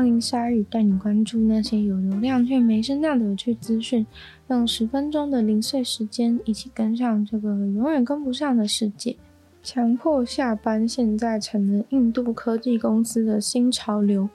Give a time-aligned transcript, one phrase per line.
[0.00, 4.06] 欢迎鲨鱼带你关注那些有流量却没声量的有趣资讯，
[4.48, 9.14] 用十分钟的零碎时间，一起跟上这个永远跟不上的世界。
[9.62, 14.26] 强迫下班现在成了印度科技公司的新潮流。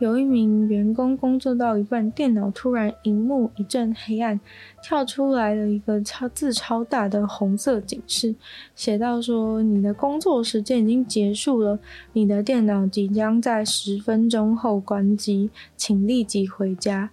[0.00, 4.40] 有一名员工工作到一半，电脑突然荧幕一阵黑暗，
[4.82, 8.34] 跳出来了一个超字超大的红色警示，
[8.74, 11.78] 写到说：“你的工作时间已经结束了，
[12.14, 17.10] 你的电脑即将在十分钟后关机，请立即回家。”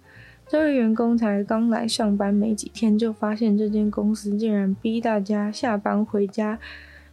[0.48, 6.58] 这位员工才刚来上班没几天，就发现这间公司竟然逼大家下班回家。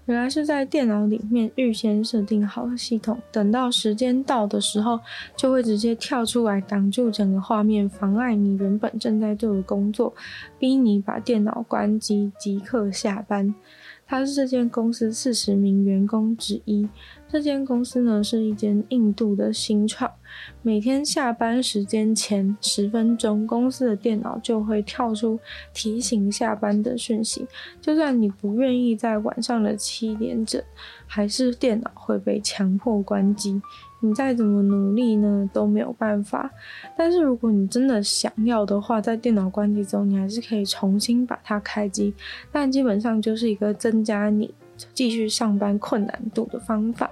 [0.06, 5.00] 原来是在电脑里面预先设定好的系统，等到时间到的时候，
[5.36, 10.14] 就会直接跳出来挡住整个画面，妨碍你原本正在做的工作，
[10.60, 13.56] 逼你把电脑关机，即刻下班。
[14.08, 16.88] 他是这间公司四十名员工之一。
[17.28, 20.10] 这间公司呢，是一间印度的新创，
[20.62, 25.38] 每天下班时间前十分钟，公司的电脑就会跳出
[25.74, 27.46] 提醒下班的讯息。
[27.82, 30.64] 就算你不愿意在晚上的七点整，
[31.06, 33.62] 还是电脑会被强迫关机。
[34.06, 36.50] 你再怎么努力呢，都没有办法。
[36.96, 42.14] 但是如果你真的想要的话，在电脑关机之后，你还是可以重新把它开机。
[42.52, 44.54] 但基本上就是一个增加你
[44.94, 47.10] 继续上班困难度的方法。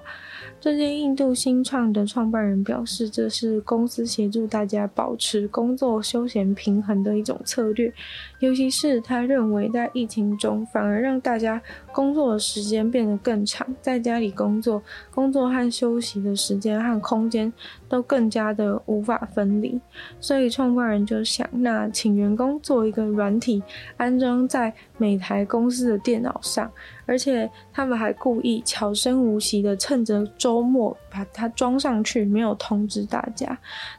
[0.63, 7.93] 这间印度新创的创办人表示，这是公司协助大家保持工作休闲平衡的一种策略。
[8.39, 11.61] 尤其是他认为，在疫情中反而让大家
[11.91, 14.81] 工作的时间变得更长，在家里工作，
[15.13, 17.51] 工作和休息的时间和空间
[17.93, 19.79] 都更加的无法分离。
[20.19, 23.61] 所以创办人就想，那请员工做一个软体，
[23.97, 26.71] 安装在每台公司的电脑上。
[27.05, 33.55] 而且他们还故意悄声无息的趁着周末把它装上去，没有通知大家。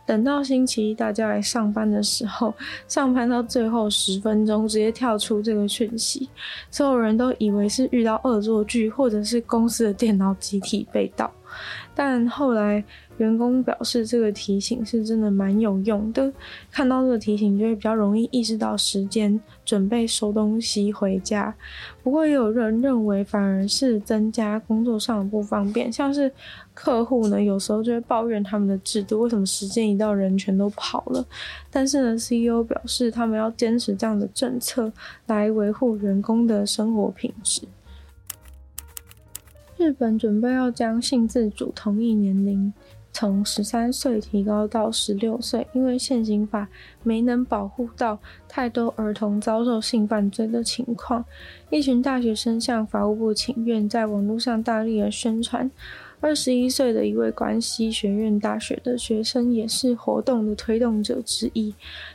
[0.07, 2.53] 等到星期一大家来上班的时候，
[2.89, 6.29] 上班到最后十分钟直接跳出这个讯息，
[6.71, 11.31] 所有人都以为是遇到恶作剧，或者是公司的电脑集体被盗。
[11.95, 12.85] 但后来。
[13.19, 16.33] 员工表示，这个提醒是真的蛮有用的。
[16.69, 21.55] 看到这个提醒，就会比较容易意识到时间，准备收东西回家。
[22.03, 25.93] 不过，也有人认为，反而是增加工作上的不方便。
[25.93, 26.29] 像是
[26.75, 31.25] 客户呢，有时候就会抱怨他们的制度，为什么时间一到，人全都跑了？
[31.71, 34.93] 但是呢，CEO 表示，他们要坚持这样的政策，
[35.27, 37.63] 来维护员工的生活品质。
[39.77, 42.73] 日本准备要将性自主同意年龄。
[43.17, 46.67] 从十三岁提高到十六岁，因为现行法
[47.05, 48.19] 没能保护到
[48.49, 51.25] 太多儿童遭受性犯罪的情况。
[51.71, 55.71] 一群大学生向法务部请愿，在网络上大力的宣传。
[56.21, 61.73] 二十一岁的一位关西学院大学的学生也是活动的推动者之一。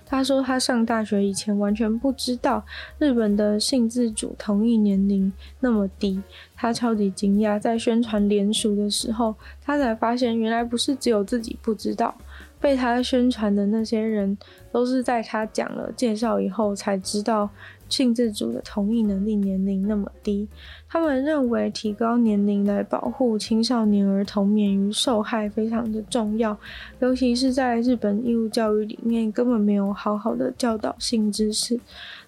[0.09, 2.66] 他说，他上大学以前完全不知道
[2.97, 6.20] 日本的性自主同意年龄那么低，
[6.56, 7.59] 他超级惊讶。
[7.59, 12.16] 在宣传联署的时候，他才发现原来不是只有自己不知道，
[12.59, 14.36] 被他宣传的那些人
[14.72, 17.47] 都是在他讲了介绍以后才知道。
[17.89, 20.47] 性自主的同意能力年龄那么低，
[20.88, 26.57] 他们认为提高年龄来保护青少年儿童免于受害非常的重要，
[26.99, 31.79] 尤其是在日本义务教育里面根本没有好好的教导性知识。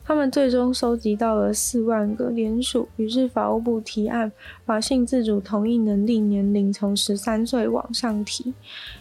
[0.03, 4.29] 他们最终收集到了四万个联署，于是法务部提案
[4.65, 8.51] 把性自主同意能力年龄从十三岁往上提，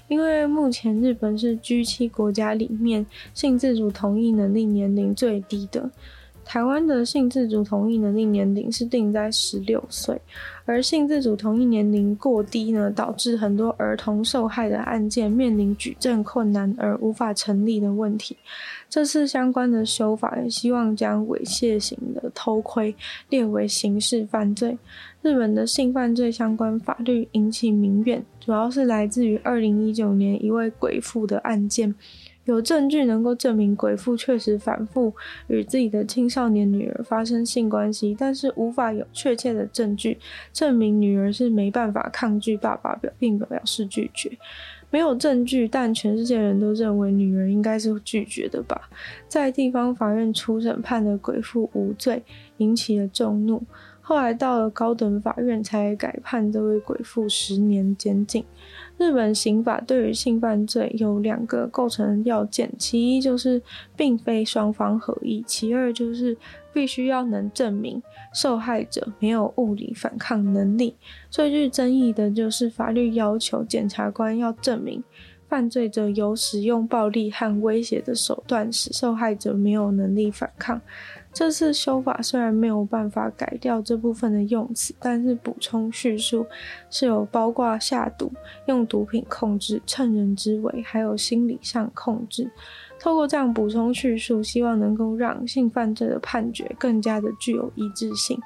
[0.09, 5.91] 因为目前日本是 G7 国家里面性自主同意能力年龄最低的。
[6.51, 10.21] 台湾的性自主同意能力年龄是定在十六岁，
[10.65, 18.37] 而性自主同意年龄过低呢，导致很多儿童受害的案件面临举证困难而无法成立的问题。
[18.89, 22.93] 这次相关的修法也希望将猥亵型的偷窥
[23.29, 24.77] 列为刑事犯罪。
[25.23, 31.95] 日本的性犯罪相关法律引起民怨，主要是来自于二零一九年一位鬼父的案件。
[32.45, 35.15] 有证据能够证明鬼父确实反复
[35.49, 40.19] 与自己的青少年女儿发生性关系，但是无法有确切的证据
[40.53, 44.33] 证明女儿是没办法抗拒爸爸表，并表示拒绝。
[44.93, 48.89] 没有证据，但全世界人都认为女儿应该是拒绝的吧。
[49.29, 52.21] 在地方法院初审判的鬼父无罪，
[52.57, 53.63] 引起了众怒。
[54.11, 58.45] 后来到了高等法院，才改判这位鬼父十年监禁。
[58.99, 63.63] 日本刑法对于性犯罪有两个构成要件，其一就是
[63.95, 66.37] 并非双方合意，其二就是
[66.73, 68.03] 必须要能证明
[68.35, 70.97] 受害者没有物理反抗能力。
[71.31, 75.05] 最具争议的就是法律要求检察官要证明
[75.49, 80.81] 犯罪者有使用暴力和威胁的手段，使受害者没有能力反抗。
[81.33, 86.45] 这次修法虽然没有办法改掉这部分的用词，但是补充叙述
[86.91, 88.33] 是有包括下毒、
[88.67, 92.51] 用毒品控制、趁人之危，还有心理上控制。
[92.99, 98.39] 透过这样补充叙述，希望能够让性犯罪的判决更加的具有一致性。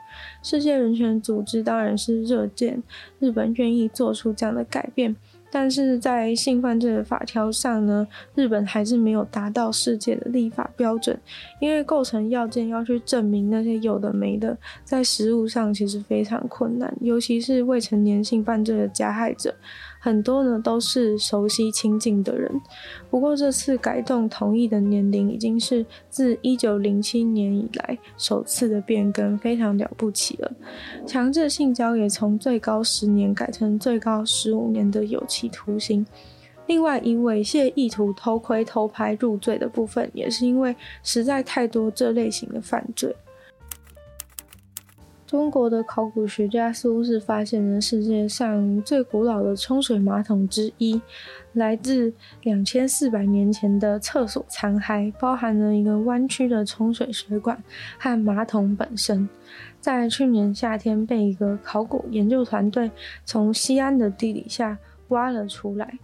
[0.43, 2.81] 世界人权组织当然是热见
[3.19, 5.17] 日本愿意做出这样的改变。
[5.57, 8.05] 但是在性犯罪的法条上呢，
[8.35, 11.17] 日本还是没有达到世界的立法标准，
[11.61, 19.55] 因为构成要件要去证明那些有的没的，在实物上其实非常困难，尤其是未成年性犯罪的加害者。
[20.05, 22.61] 很多呢都是熟悉亲近的人，
[23.09, 30.53] 不过这次改动同意的年龄已经是自一九零七年以来首次的变更，非常了不起了。
[31.07, 36.05] 强制性交也从最高十年改成最高十五年的有期徒刑。
[36.67, 43.17] 另外，以猥亵意图偷窥偷拍入罪的部分，也是因为实在太多这类型的犯罪。
[45.35, 51.03] 中国的考古学家似乎是发现了世界上最古老的冲水马桶之一，
[51.55, 52.15] 来自
[52.45, 57.61] 两千四百年前的厕所残骸，包含了一个弯曲的冲水水管
[57.99, 59.29] 和马桶本身，
[59.81, 62.89] 在去年夏天被一个考古研究团队
[63.25, 64.79] 从西安的地底下
[65.09, 65.99] 挖了出来。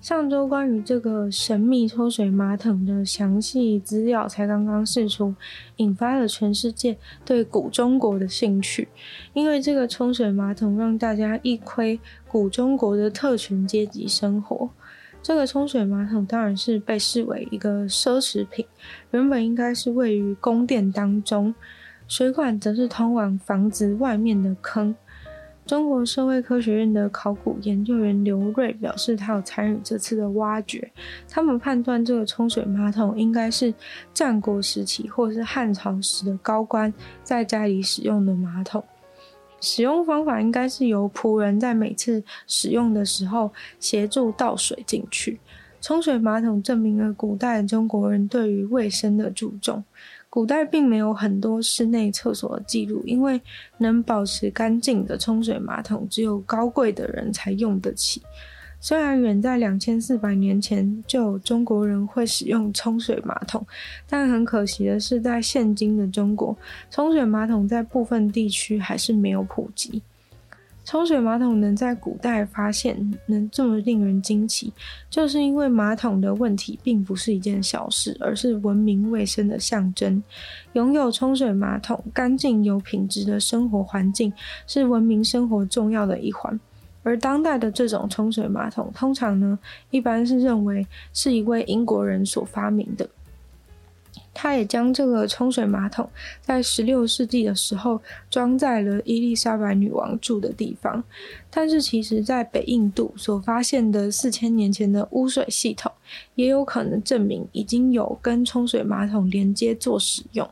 [0.00, 5.34] 上周关于这个神秘抽水马桶的详细资料才刚刚释出，
[5.76, 8.86] 引发了全世界对古中国的兴趣。
[9.32, 11.98] 因为这个冲水马桶让大家一窥
[12.28, 14.70] 古中国的特权阶级生活。
[15.22, 18.64] 这个冲水马桶当然是被视为一个奢侈品，
[19.10, 21.52] 原本应该是位于宫殿当中，
[22.06, 24.94] 水管则是通往房子外面的坑。
[25.66, 30.88] 中国社会科学院的考古研究员刘瑞表示，他有参与这次的挖掘。
[31.28, 33.74] 他们判断这个冲水马桶应该是
[34.14, 36.92] 战国时期或是汉朝时的高官
[37.24, 38.82] 在家里使用的马桶。
[39.60, 45.40] 使用方法应该是由仆人在每次使用的时候协助倒水进去。
[45.80, 49.82] 冲水马桶证明了古代中国人对于卫生的注重。
[50.36, 53.40] 古代并没有很多室内厕所的记录，因为
[53.78, 58.20] 能保持干净的冲水马桶只有高贵的人才用得起。
[58.78, 63.66] 虽然远在两千四百年前就有中国人会使用冲水马桶，
[64.06, 66.54] 但很可惜的是，在现今的中国，
[66.90, 70.02] 冲水马桶在部分地区还是没有普及。
[70.86, 72.96] 冲水马桶能在古代发现，
[73.26, 74.72] 能这么令人惊奇，
[75.10, 80.22] 就是因为马桶的问题并不是一件小事，而是文明卫生的象征。
[80.74, 84.32] 拥有冲水马桶、干净有品质的生活环境，
[84.68, 86.58] 是文明生活重要的一环。
[87.02, 89.58] 而当代的这种冲水马桶，通常呢，
[89.90, 93.08] 一般是认为是一位英国人所发明的。
[94.38, 96.06] 他也将这个冲水马桶
[96.42, 97.98] 在十六世纪的时候
[98.30, 101.02] 装在了伊丽莎白女王住的地方，
[101.50, 105.90] 但是其实，在北印度所发现的四千年前的污水系统，
[106.34, 110.46] 也有可能证明已经有跟冲水马桶连接做使用。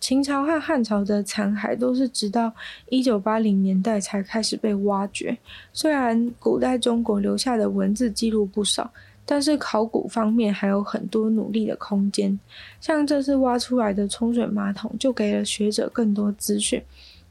[0.00, 2.50] 秦朝和汉朝的残骸都是直到
[2.88, 5.36] 一九八零年代才开始被挖掘，
[5.74, 8.90] 虽然古代中国留下的文字记录不少。
[9.30, 12.36] 但是考古方面还有很多努力的空间，
[12.80, 16.82] 像这次挖出来的冲水马桶，就给了学者更多资讯，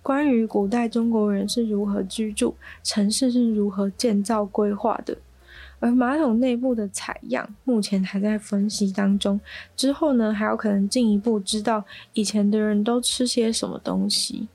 [0.01, 5.17] 关于古代中国人是如何居住，城市是如何建造规划的。
[5.81, 9.37] 而马桶内部的采样目前还在分析当中，
[9.75, 14.47] 之后呢，还有可能进一步知道以前的人都吃些什么东西。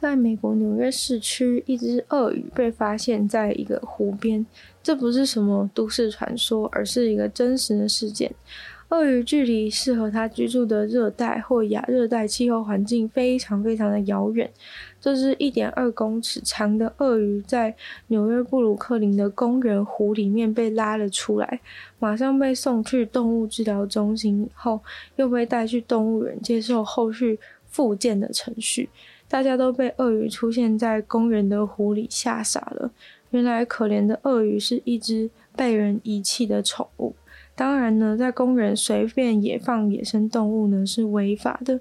[0.00, 4.44] 在美国纽约市区，一只鳄鱼被发现在一个湖边。
[4.82, 8.32] 这不是什么都市传说，而是一个真实的事件。
[8.88, 14.50] 鳄鱼距离适合它居住的热带或亚热带气候环境非常非常的遥远。
[14.98, 17.76] 这只一点二公尺长的鳄鱼在
[18.06, 21.60] 纽约布鲁克林的公园湖里面被拉了出来，
[21.98, 24.80] 马上被送去动物治疗中心，以后
[25.16, 27.38] 又被带去动物园接受后续
[27.68, 28.88] 复健的程序。
[29.30, 32.90] 大家都被鳄鱼出现在公园的湖里吓傻了。
[33.30, 37.14] 原来可怜的鳄鱼是一只被人遗弃的宠物。
[37.54, 41.78] 当然呢，在公园随便野放野生动物呢是违法的。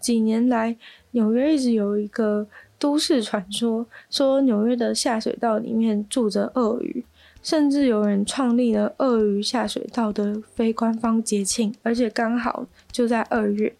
[0.00, 0.76] 几年来，
[1.12, 2.48] 纽约一直有一个
[2.80, 7.04] 都市传说，说纽约的下水道里面住着鳄鱼，
[7.42, 13.72] 甚至有人创立了鳄鱼下水道的非官方节庆，而且刚好就在二月。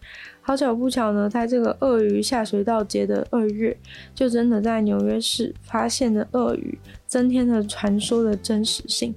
[0.49, 3.77] 好巧不巧呢，在这个鳄鱼下水道节的二月，
[4.15, 6.75] 就真的在纽约市发现了鳄鱼，
[7.05, 9.13] 增添了传说的真实性。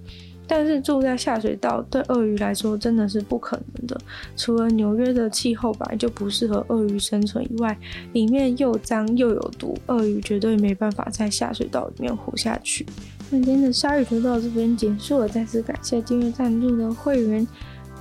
[0.46, 3.98] 但是住在下水道对鳄鱼来说真的是不可能的。
[4.36, 7.74] 除了纽约的气候本来就不适合鳄鱼生存以外，
[8.12, 12.84] 里面又脏又有毒，鳄鱼绝对没办法在下水道里面活下去。
[13.30, 17.48] 那今天的鲨鱼就到这边结束了，再次感谢订阅赞助的会员。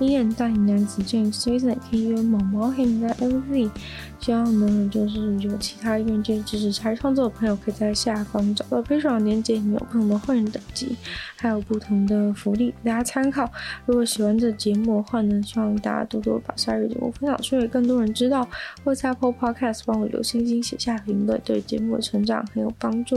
[0.02, 3.70] 医院大龄男子 James Jason 可以约毛毛黑名单 MZ，
[4.22, 10.96] 希望呢就是有其他愿意支持鲨鱼创作的朋友，可以在下方找到 Patreon 链接，有不同的会员等级，
[11.34, 13.50] 还有不同的福利，大家参考。
[13.84, 18.48] 如果喜欢这节目的话呢，希望大家多多把鲨鱼节目分享出去，更多人知道。
[18.84, 23.16] 或在 Apple Podcast 帮我留星星，写下评论，对节目的成长很有帮助。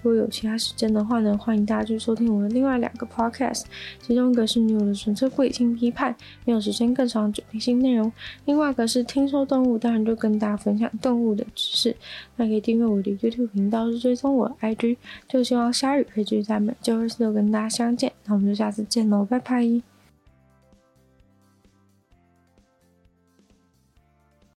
[0.00, 3.64] 如果有其他时间的话呢，欢迎大家去收听我的另外两个 Podcast，
[4.00, 6.16] 其中一个是女友的纯粹不理性批判。
[6.46, 8.10] 没有时间更长的主题性内容。
[8.46, 11.96] 另外一个是听说动物，当然就跟大家分享动物的知识。
[12.36, 14.96] 那可以订阅我的 YouTube 频道，是追踪我的 IG。
[15.28, 18.12] 就希望鲨鱼可以继续在每周二、四、六跟大家相见。
[18.26, 19.95] 那我们就下次见喽，拜拜。